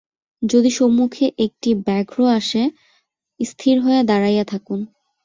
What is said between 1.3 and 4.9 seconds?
একটি ব্যাঘ্র আসে, স্থির হইয়া দাঁড়াইয়া থাকুন।